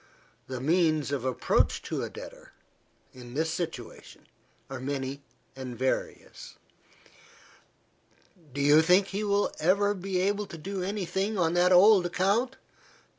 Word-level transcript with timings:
The 0.47 0.59
means 0.59 1.11
of 1.11 1.23
approach 1.25 1.83
to 1.83 2.01
a 2.01 2.09
debtor, 2.09 2.53
in 3.13 3.35
this 3.35 3.51
situation, 3.51 4.25
are 4.67 4.79
many 4.79 5.21
and 5.55 5.77
various. 5.77 6.55
"Do 8.51 8.61
you 8.61 8.81
think 8.81 9.13
you 9.13 9.27
will 9.27 9.51
ever 9.59 9.93
be 9.93 10.19
able 10.19 10.47
to 10.47 10.57
do 10.57 10.81
any 10.81 11.05
thing 11.05 11.37
on 11.37 11.53
that 11.53 11.71
old 11.71 12.07
account?" 12.07 12.55